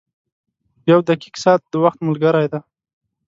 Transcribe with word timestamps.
•یو 0.91 0.99
دقیق 1.09 1.35
ساعت 1.43 1.61
د 1.67 1.73
وخت 1.83 1.99
ملګری 2.07 2.47
دی. 2.51 2.59